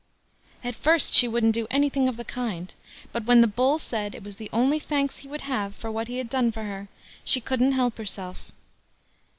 [0.63, 2.73] At first she wouldn't do anything of the kind;
[3.11, 6.07] but when the Bull said it was the only thanks he would have for what
[6.07, 6.87] he had done for her,
[7.23, 8.51] she couldn't help herself.